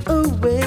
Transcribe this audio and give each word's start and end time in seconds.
girl 0.00 0.63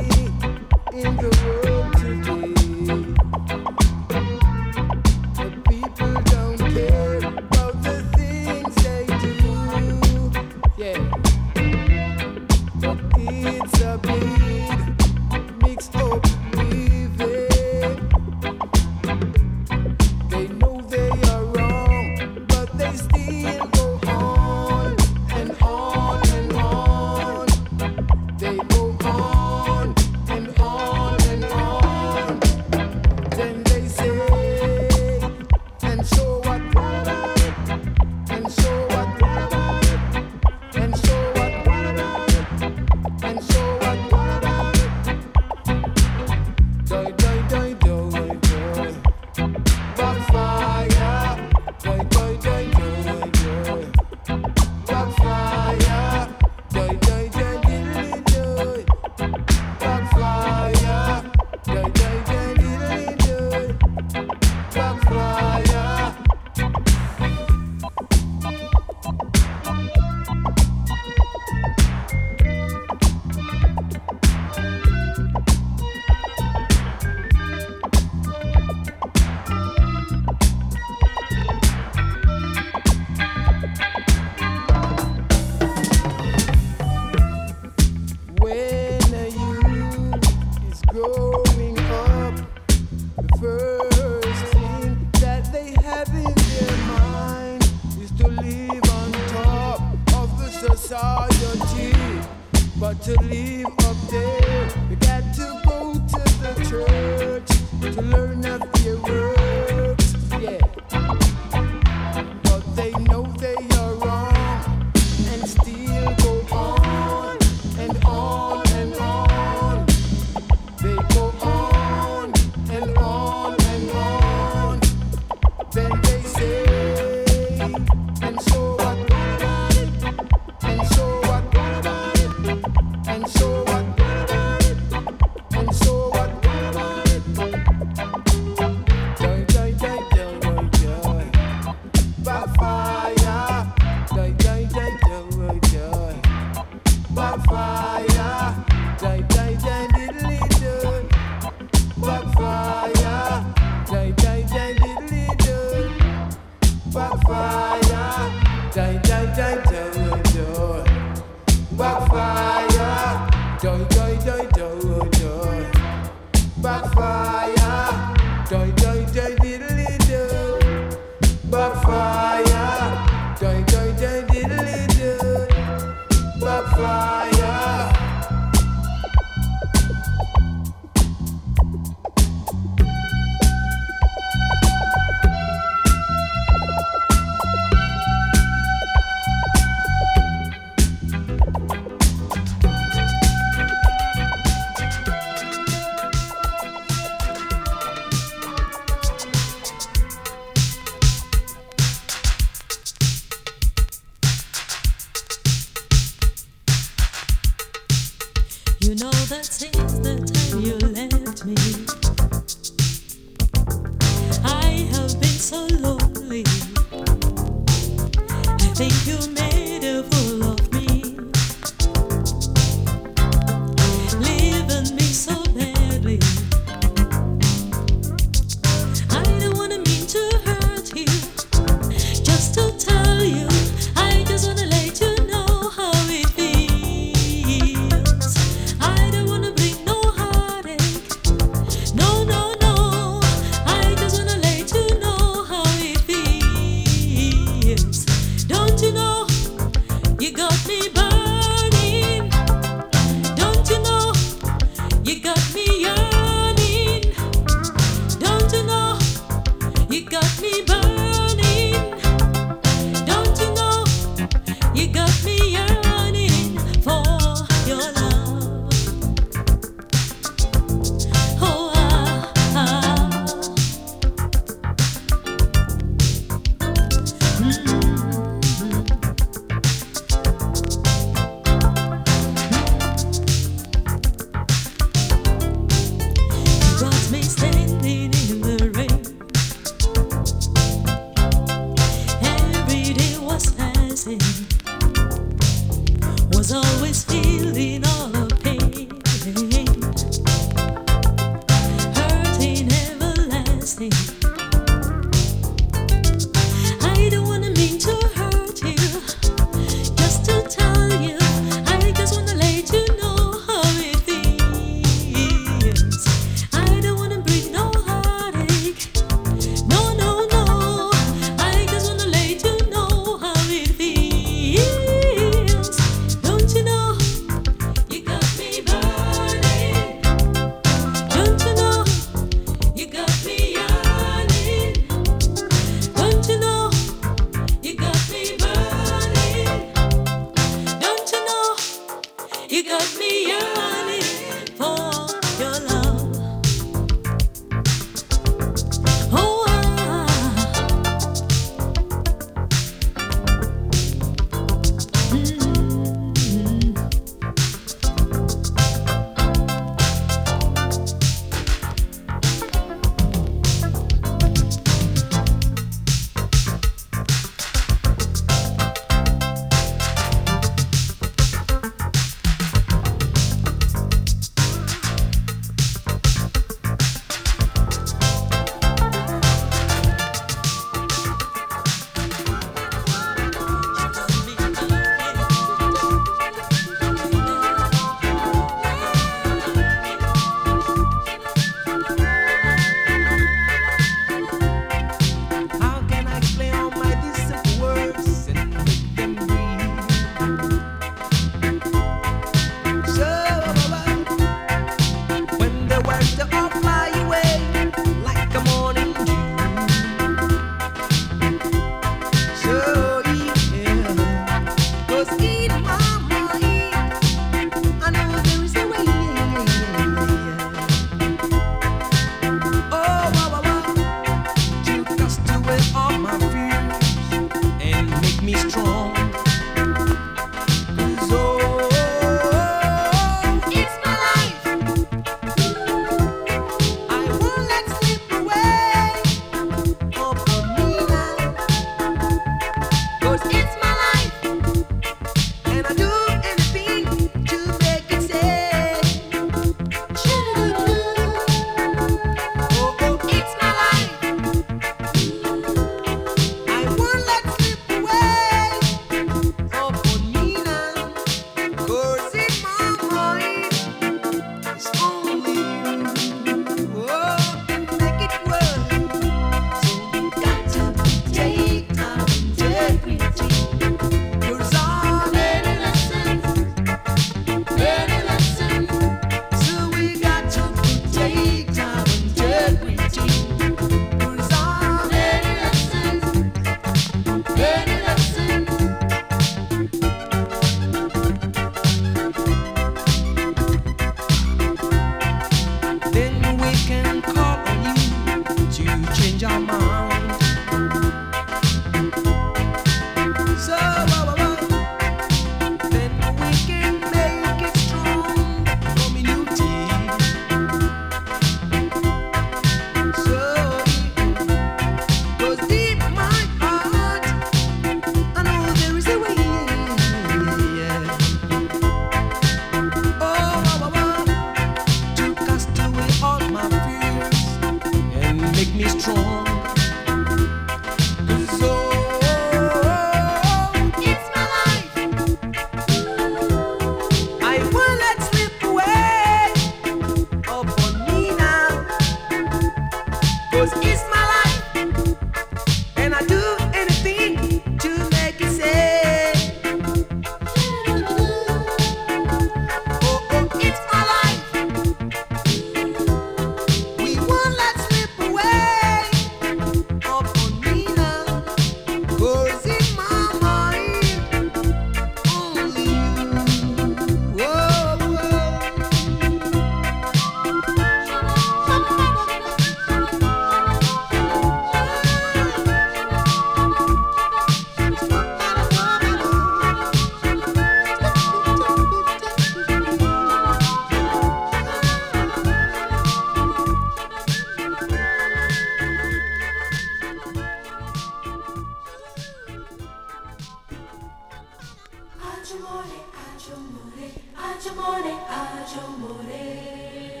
아주 595.31 595.39
모래 595.39 595.87
아주 595.95 596.35
모래 596.37 596.93
아주 597.15 597.55
모래 597.55 597.93
아주 598.05 598.59
모래 598.79 600.00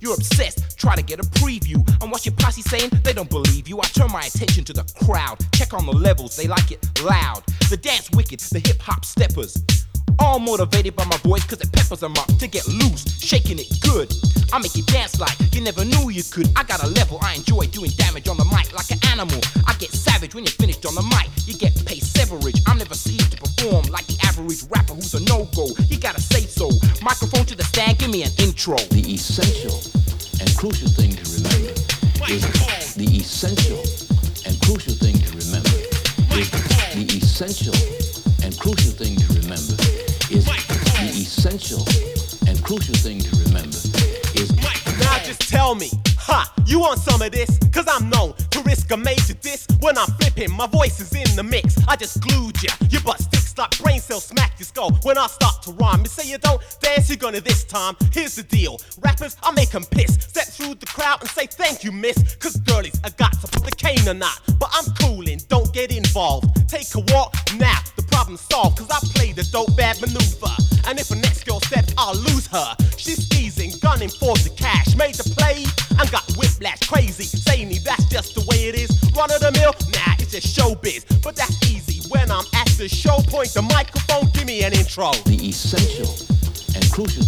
You're 0.00 0.14
obsessed, 0.14 0.78
try 0.78 0.94
to 0.94 1.02
get 1.02 1.18
a 1.18 1.24
preview. 1.24 1.76
And 2.00 2.12
what's 2.12 2.24
your 2.24 2.34
posse 2.36 2.62
saying? 2.62 2.90
They 3.02 3.12
don't 3.12 3.28
believe 3.28 3.68
you. 3.68 3.80
I 3.80 3.86
turn 3.86 4.12
my 4.12 4.22
attention 4.22 4.64
to 4.64 4.72
the 4.72 4.84
crowd, 5.04 5.38
check 5.54 5.74
on 5.74 5.86
the 5.86 5.92
levels, 5.92 6.36
they 6.36 6.46
like 6.46 6.70
it 6.70 6.86
loud. 7.02 7.42
The 7.68 7.76
dance 7.76 8.10
wicked, 8.12 8.40
the 8.40 8.60
hip 8.60 8.80
hop 8.80 9.04
steppers. 9.04 9.62
All 10.18 10.38
motivated 10.38 10.96
by 10.96 11.04
my 11.04 11.16
voice, 11.18 11.44
cause 11.44 11.60
it 11.60 11.70
peppers 11.72 12.00
them 12.00 12.12
up 12.16 12.26
to 12.38 12.46
get 12.46 12.66
loose, 12.68 13.04
shaking 13.20 13.58
it 13.58 13.68
good. 13.82 14.10
I 14.52 14.58
make 14.58 14.76
it 14.76 14.86
dance 14.86 15.20
like 15.20 15.36
you 15.52 15.60
never 15.60 15.84
knew 15.84 16.08
you 16.08 16.22
could. 16.22 16.48
I 16.56 16.62
got 16.62 16.82
a 16.82 16.86
level, 16.86 17.18
I 17.20 17.34
enjoy 17.34 17.66
doing 17.66 17.90
damage 17.96 18.28
on 18.28 18.36
the 18.36 18.44
mic 18.44 18.72
like 18.72 18.90
an 18.90 18.98
animal. 19.10 19.40
I 19.66 19.74
get 19.74 19.90
savage 19.90 20.34
when 20.34 20.44
you're 20.44 20.52
finished 20.52 20.86
on 20.86 20.94
the 20.94 21.02
mic, 21.02 21.28
you 21.46 21.54
get 21.58 21.74
paid 21.84 22.02
severage. 22.02 22.62
I'm 22.66 22.78
never 22.78 22.94
seen 22.94 23.18
to 23.18 23.36
perform 23.36 23.86
like 23.86 24.06
the 24.06 24.16
average 24.24 24.62
rapper 24.70 24.94
who's 24.94 25.12
a 25.14 25.20
no 25.24 25.44
go. 25.54 25.68
You 25.88 25.98
gotta 25.98 26.20
say 26.20 26.42
so. 26.42 26.70
Microphone 27.02 27.44
to 27.46 27.56
the 27.56 27.64
stand, 27.64 27.98
give 27.98 28.10
me 28.10 28.22
an 28.22 28.30
intro. 28.38 28.76
The 28.76 29.02
essential 29.12 29.55
crucial 30.56 30.88
thing 30.88 31.10
to 31.10 31.22
remember 31.36 31.68
is 32.32 32.94
the 32.94 33.04
essential 33.04 33.76
and 34.46 34.58
crucial 34.62 34.94
thing 34.94 35.12
to 35.12 35.28
remember 35.36 35.68
is 36.32 36.50
the 36.96 37.04
essential 37.12 37.76
and 38.42 38.58
crucial 38.58 38.92
thing 38.92 39.16
to 39.16 39.26
remember 39.36 39.76
is 40.32 40.46
the 40.46 41.12
essential 41.12 41.84
and 42.48 42.56
crucial 42.64 42.94
thing 42.94 43.20
to 43.20 43.36
remember 43.44 43.76
is 44.32 44.48
now 44.98 45.18
just 45.24 45.42
tell 45.42 45.74
me 45.74 45.90
Ha! 46.26 46.52
You 46.66 46.80
want 46.80 46.98
some 46.98 47.22
of 47.22 47.30
this? 47.30 47.56
Cause 47.70 47.86
I'm 47.88 48.10
known 48.10 48.34
to 48.50 48.60
risk 48.62 48.90
a 48.90 48.96
major 48.96 49.34
diss 49.34 49.64
when 49.78 49.96
I'm 49.96 50.08
flipping. 50.18 50.50
My 50.50 50.66
voice 50.66 50.98
is 50.98 51.12
in 51.14 51.36
the 51.36 51.44
mix. 51.44 51.76
I 51.86 51.94
just 51.94 52.20
glued 52.20 52.60
ya. 52.60 52.72
Your 52.90 53.00
butt 53.02 53.20
sticks 53.20 53.56
like 53.56 53.78
brain 53.78 54.00
cells 54.00 54.24
smack 54.24 54.58
your 54.58 54.66
skull 54.66 54.90
when 55.04 55.18
I 55.18 55.28
start 55.28 55.62
to 55.62 55.72
rhyme. 55.72 56.00
You 56.00 56.06
say 56.06 56.28
you 56.28 56.38
don't 56.38 56.60
dance, 56.80 57.08
you're 57.08 57.16
gonna 57.16 57.40
this 57.40 57.62
time. 57.62 57.94
Here's 58.12 58.34
the 58.34 58.42
deal. 58.42 58.80
Rappers, 58.98 59.36
I 59.40 59.52
make 59.52 59.72
'em 59.72 59.84
piss. 59.84 60.25
The 61.20 61.26
crowd 61.26 61.28
and 61.28 61.30
say 61.30 61.46
thank 61.46 61.84
you, 61.84 61.92
miss. 61.92 62.36
Cause 62.36 62.56
girlies, 62.56 62.98
I 63.04 63.10
got 63.10 63.32
to 63.40 63.46
put 63.48 63.64
the 63.64 63.74
cane 63.76 64.08
or 64.08 64.14
not. 64.14 64.40
But 64.58 64.70
I'm 64.72 64.92
coolin', 65.00 65.40
don't 65.48 65.72
get 65.72 65.94
involved. 65.94 66.68
Take 66.68 66.94
a 66.94 67.00
walk 67.12 67.34
now, 67.56 67.78
the 67.96 68.02
problem's 68.02 68.40
solved. 68.40 68.78
Cause 68.78 68.90
I 68.90 68.98
play 69.14 69.32
the 69.32 69.44
dope 69.52 69.76
bad 69.76 70.00
maneuver. 70.00 70.52
And 70.86 70.98
if 70.98 71.10
a 71.10 71.16
next 71.16 71.44
girl 71.44 71.60
steps, 71.60 71.92
I'll 71.98 72.14
lose 72.14 72.46
her. 72.48 72.76
She's 72.96 73.26
easing, 73.38 73.72
gunning 73.80 74.08
for 74.08 74.34
the 74.36 74.50
cash. 74.56 74.94
Made 74.96 75.14
the 75.14 75.28
play 75.34 75.64
and 75.98 76.10
got 76.10 76.24
whiplash 76.36 76.80
crazy. 76.88 77.24
Say 77.24 77.64
me, 77.64 77.78
that's 77.78 78.04
just 78.06 78.34
the 78.34 78.44
way 78.46 78.68
it 78.68 78.74
is. 78.74 78.90
Run 79.16 79.30
of 79.32 79.40
the 79.40 79.52
mill, 79.52 79.74
nah, 79.92 80.14
it's 80.18 80.32
just 80.32 80.56
showbiz. 80.56 81.04
But 81.22 81.36
that's 81.36 81.56
easy 81.70 82.08
when 82.08 82.30
I'm 82.30 82.44
at 82.54 82.68
the 82.78 82.88
show. 82.88 83.18
Point 83.28 83.50
the 83.54 83.62
microphone, 83.62 84.30
give 84.32 84.46
me 84.46 84.62
an 84.64 84.72
intro. 84.72 85.12
The 85.24 85.48
essential 85.48 86.12
and 86.74 86.84
crucial 86.92 87.24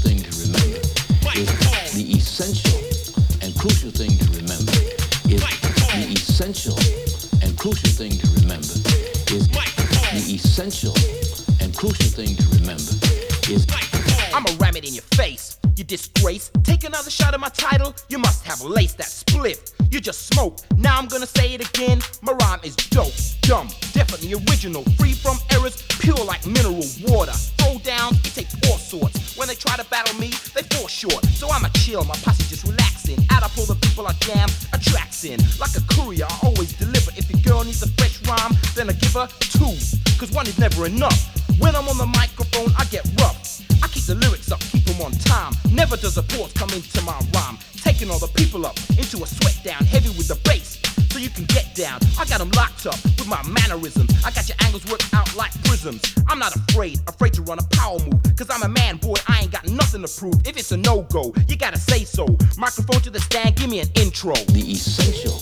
disgrace. 15.89 16.51
Take 16.63 16.85
another 16.85 17.11
shot 17.11 17.35
of 17.35 17.41
my 17.41 17.49
title, 17.49 17.97
you 18.09 18.19
must 18.19 18.45
have 18.47 18.61
lace 18.61 18.93
that 18.95 19.09
split. 19.09 19.73
You 19.91 20.01
just 20.01 20.29
smoke. 20.33 20.59
Now 20.77 20.99
I'm 20.99 21.09
gonna 21.09 21.27
say 21.27 21.55
it 21.55 21.67
again. 21.69 22.01
My 22.23 22.33
rhyme 22.33 22.61
is 22.63 22.77
dope, 22.77 23.15
dumb, 23.41 23.69
definitely 23.93 24.35
original, 24.35 24.85
free 24.99 25.15
from 25.15 25.39
errors, 25.51 25.83
pure 25.99 26.23
like 26.25 26.47
mineral 26.47 26.85
water. 27.09 27.33
Throw 27.59 27.79
down, 27.79 28.15
it 28.23 28.35
takes 28.37 28.55
all 28.69 28.77
sorts. 28.77 29.37
When 29.37 29.49
they 29.49 29.55
try 29.55 29.77
to 29.77 29.85
battle 29.87 30.15
me, 30.21 30.29
they 30.55 30.63
fall 30.77 30.87
short. 30.87 31.25
So 31.35 31.49
I'ma 31.51 31.69
chill, 31.75 32.05
my 32.05 32.15
posse 32.23 32.45
just 32.45 32.65
relaxing. 32.65 33.19
Out 33.31 33.43
I 33.43 33.49
pull 33.49 33.65
the 33.65 33.75
people 33.77 34.07
I 34.07 34.13
jam, 34.21 34.49
attracts 34.73 35.25
in. 35.25 35.41
Like 35.59 35.75
a 35.75 35.83
courier, 35.95 36.27
I 36.29 36.39
always 36.45 36.75
deliver. 36.75 37.11
If 37.17 37.31
your 37.31 37.41
girl 37.41 37.65
needs 37.65 37.83
a 37.83 37.89
fresh 37.97 38.21
rhyme, 38.29 38.53
then 38.77 38.91
I 38.91 38.93
give 38.93 39.15
her 39.15 39.27
two. 39.41 39.75
Cause 40.21 40.31
one 40.33 40.47
is 40.47 40.59
never 40.59 40.85
enough. 40.85 41.19
When 41.59 41.75
I'm 41.75 41.89
on 41.89 41.97
the 41.97 42.07
microphone, 42.07 42.73
I 42.77 42.85
get 42.87 43.09
rough. 43.21 43.63
I 43.83 43.89
keep 43.89 44.05
the 44.05 44.17
lyrics 44.17 44.51
up, 44.51 44.61
them 44.99 45.07
on 45.07 45.13
time. 45.13 45.53
Never 45.73 45.97
does 45.97 46.17
a 46.19 46.23
pause 46.23 46.53
come 46.53 46.71
into 46.71 47.01
my 47.03 47.19
rhyme. 47.35 47.59
Taking 47.77 48.11
all 48.11 48.19
the 48.19 48.29
people 48.29 48.67
up 48.67 48.77
into 48.91 49.23
a 49.23 49.27
sweat 49.27 49.59
down, 49.65 49.85
heavy 49.87 50.11
with 50.11 50.29
the 50.29 50.39
bass. 50.45 50.79
So 51.11 51.19
you 51.19 51.31
can 51.31 51.45
get 51.47 51.75
down. 51.75 52.01
I 52.19 52.25
got 52.27 52.39
them 52.39 52.51
locked 52.51 52.87
up 52.87 53.03
with 53.05 53.27
my 53.27 53.43
mannerisms. 53.49 54.13
I 54.25 54.31
got 54.31 54.49
your 54.49 54.57
angles 54.61 54.85
worked 54.91 55.13
out 55.15 55.35
like 55.37 55.53
prisms. 55.65 56.03
I'm 56.29 56.39
not 56.39 56.55
afraid, 56.55 57.01
afraid 57.07 57.33
to 57.35 57.43
run 57.43 57.59
a 57.59 57.67
power 57.77 57.99
move. 57.99 58.21
Cause 58.37 58.51
I'm 58.51 58.63
a 58.63 58.69
man, 58.69 58.97
boy, 58.99 59.17
I 59.27 59.43
ain't 59.43 59.53
got 59.53 59.67
nothing 59.69 60.03
to 60.03 60.09
prove. 60.09 60.35
If 60.47 60.57
it's 60.59 60.73
a 60.73 60.77
no 60.77 61.03
go, 61.03 61.33
you 61.49 61.57
gotta 61.57 61.79
say 61.79 62.05
so. 62.05 62.27
Microphone 62.57 63.01
to 63.03 63.11
the 63.11 63.21
stand, 63.21 63.57
give 63.57 63.71
me 63.71 63.81
an 63.81 63.89
intro. 63.95 64.35
The 64.35 64.73
essential 64.73 65.39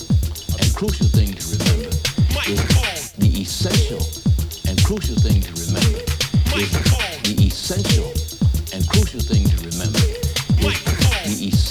and 0.61 0.75
crucial 0.75 1.07
thing 1.09 1.35
to 1.35 1.45
remember 1.59 1.91
is 2.47 3.13
the 3.13 3.43
essential 3.43 4.03
and 4.69 4.83
crucial 4.85 5.17
thing 5.17 5.43
to 5.43 5.56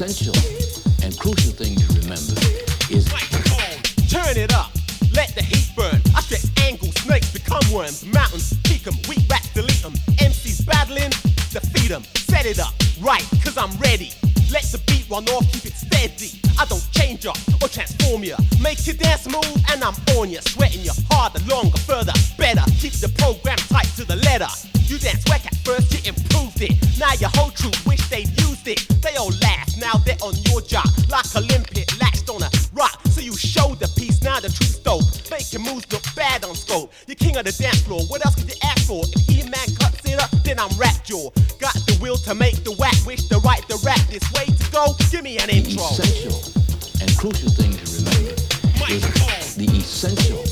essential 0.01 0.35
and 1.03 1.17
crucial 1.17 1.53
thing 1.55 1.73
to 1.73 1.87
remember 2.03 2.35
is 2.91 3.07
turn 4.11 4.35
it 4.35 4.53
up, 4.53 4.69
let 5.15 5.33
the 5.35 5.41
heat 5.41 5.71
burn. 5.73 6.01
I 6.13 6.19
stretch 6.19 6.43
angles, 6.67 6.95
snakes 6.95 7.31
become 7.31 7.63
worms, 7.71 8.03
mountains 8.03 8.53
peak 8.65 8.83
them, 8.83 8.95
weak 9.07 9.23
rats 9.31 9.47
delete 9.53 9.81
them, 9.81 9.93
MCs 10.19 10.65
battling, 10.65 11.11
defeat 11.47 11.87
them, 11.87 12.03
set 12.27 12.45
it 12.45 12.59
up, 12.59 12.73
right, 12.99 13.23
cause 13.41 13.57
I'm 13.57 13.71
ready. 13.77 14.11
Let 14.51 14.63
the 14.63 14.83
beat 14.85 15.07
run 15.09 15.23
off, 15.29 15.49
keep 15.53 15.65
it 15.65 15.75
steady. 15.79 16.41
I 16.59 16.65
don't 16.65 16.85
change 16.91 17.25
up 17.25 17.37
or 17.63 17.69
transform 17.69 18.23
you. 18.23 18.35
Make 18.61 18.85
you 18.85 18.93
dance 18.93 19.27
move 19.27 19.47
and 19.71 19.83
I'm 19.83 19.95
on 20.19 20.29
you. 20.29 20.39
Sweating 20.41 20.81
you 20.81 20.91
harder, 21.09 21.39
longer, 21.47 21.77
further, 21.79 22.13
better. 22.37 22.63
Keep 22.79 22.93
the 22.99 23.09
program 23.17 23.57
tight 23.71 23.87
to 23.95 24.03
the 24.03 24.17
letter. 24.17 24.47
You 24.87 24.99
dance 24.99 25.23
whack 25.27 25.45
at 25.45 25.55
first, 25.65 25.91
you 25.91 25.99
improved 26.07 26.61
it. 26.61 26.75
Now 26.99 27.13
your 27.19 27.31
whole 27.33 27.49
Like 31.09 31.25
a 31.35 31.41
limpet 31.41 31.99
latched 31.99 32.29
on 32.29 32.41
a 32.43 32.49
rock. 32.73 32.99
So 33.11 33.21
you 33.21 33.35
showed 33.35 33.79
the 33.79 33.87
piece, 33.95 34.21
now 34.21 34.39
the 34.39 34.49
truth's 34.49 34.79
dope. 34.79 35.03
Making 35.29 35.61
moves 35.61 35.91
look 35.91 36.03
bad 36.15 36.43
on 36.43 36.55
scope. 36.55 36.91
You're 37.07 37.15
king 37.15 37.37
of 37.37 37.45
the 37.45 37.51
dance 37.51 37.81
floor, 37.81 38.01
what 38.07 38.25
else 38.25 38.35
could 38.35 38.49
you 38.49 38.59
ask 38.63 38.85
for? 38.85 39.03
If 39.15 39.29
E-Man 39.29 39.67
cuts 39.79 40.05
it 40.05 40.19
up, 40.19 40.31
then 40.43 40.59
I'm 40.59 40.69
rap 40.77 41.03
jaw. 41.03 41.29
Got 41.59 41.75
the 41.87 41.97
will 42.01 42.17
to 42.17 42.35
make 42.35 42.63
the 42.63 42.73
whack, 42.73 42.95
wish 43.05 43.25
to 43.29 43.39
write 43.39 43.67
the 43.67 43.81
rap 43.85 44.01
this 44.09 44.25
way 44.33 44.45
to 44.45 44.71
go. 44.71 44.95
Give 45.11 45.23
me 45.23 45.37
an 45.37 45.47
the 45.47 45.57
intro. 45.57 45.83
essential 45.83 46.35
and 47.01 47.17
crucial 47.17 47.49
thing 47.51 47.71
to 47.73 47.85
remember 47.97 48.35
is 48.89 49.55
the 49.55 49.65
essential 49.65 50.44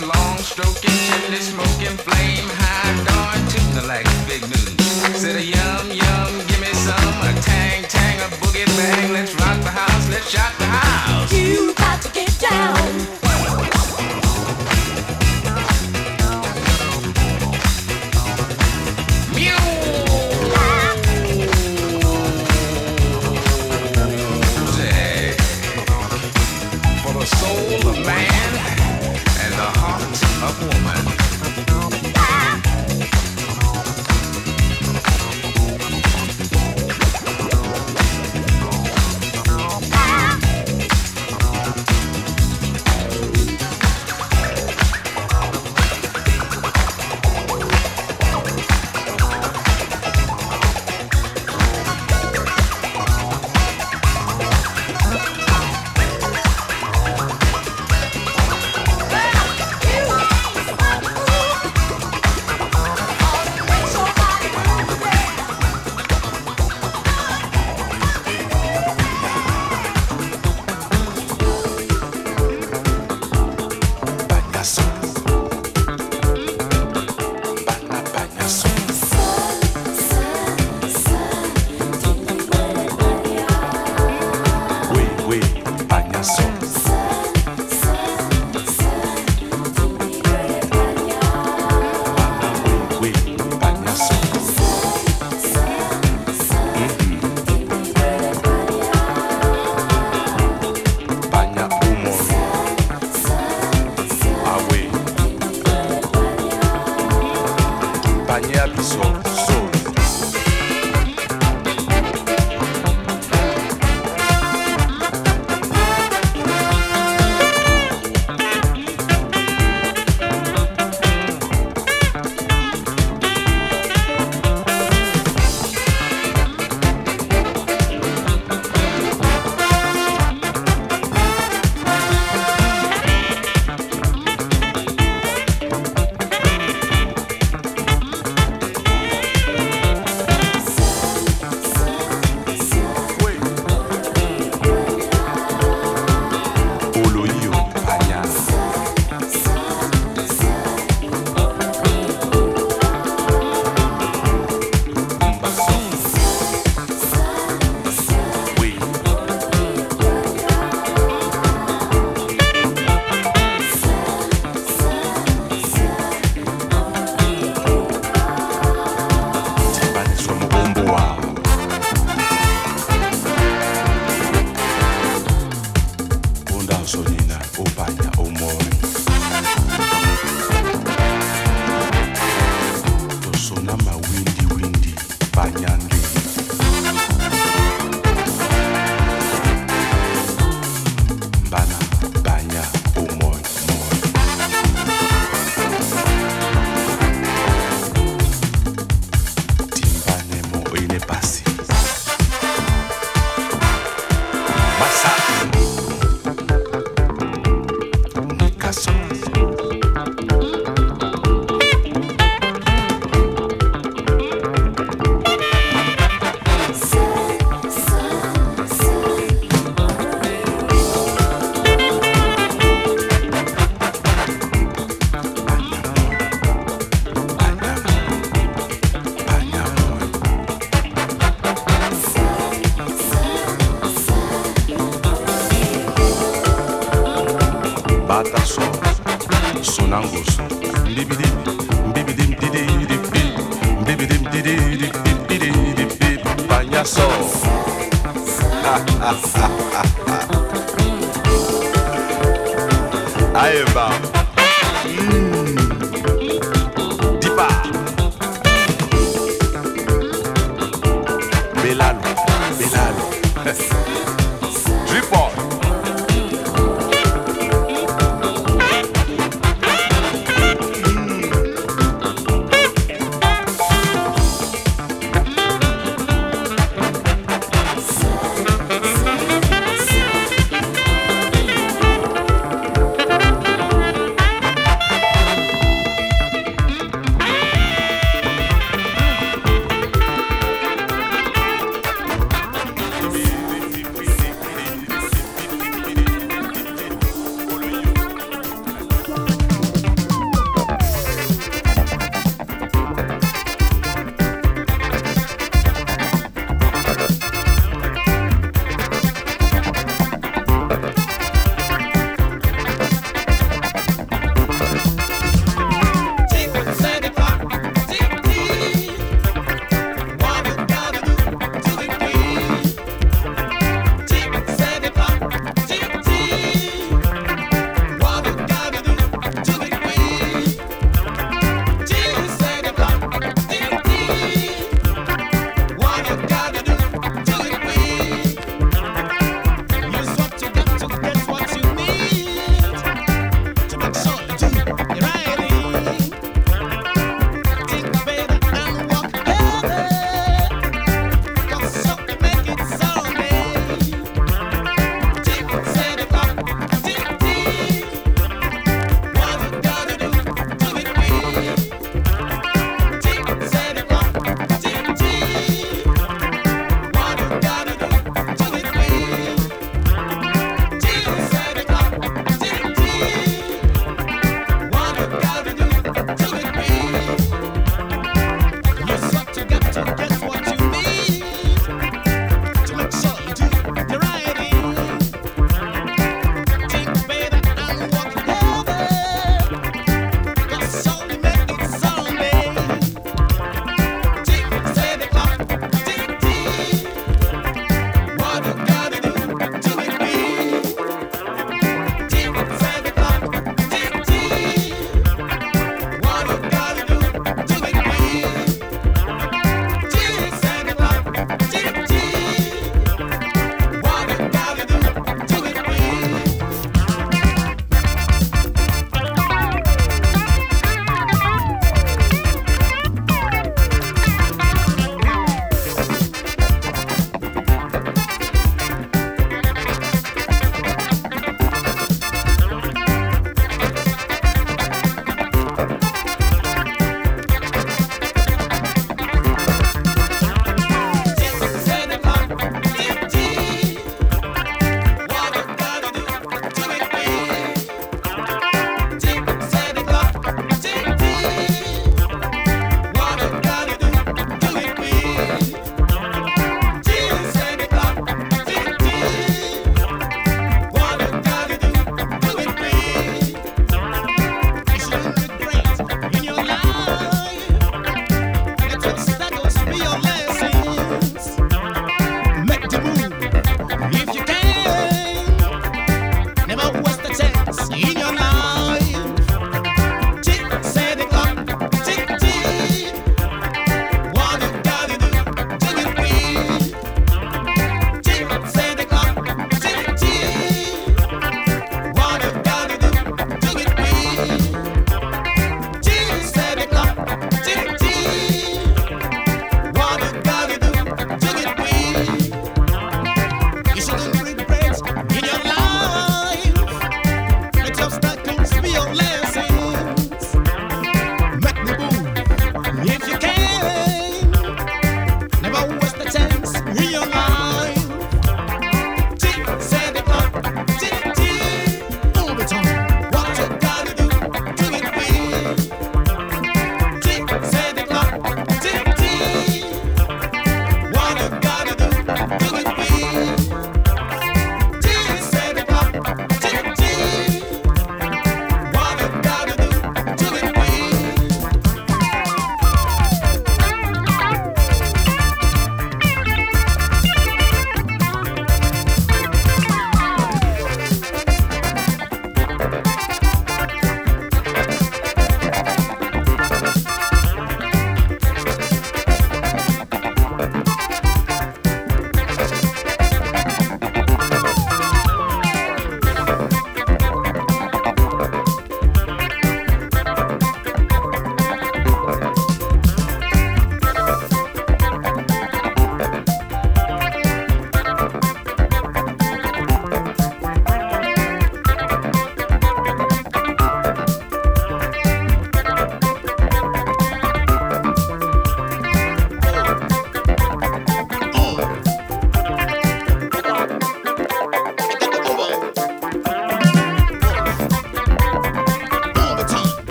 lungs, 0.00 0.14
long 0.14 0.38
stroking, 0.38 0.90
chimney 0.90 1.36
smoking, 1.36 1.96
flame 1.98 2.48
high, 2.48 3.04
darn 3.04 3.48
tootin' 3.48 3.88
like 3.88 4.06
big 4.26 4.42
news. 4.42 5.20
Said 5.20 5.36
a 5.36 5.44
yum 5.44 5.90
yum. 5.90 6.11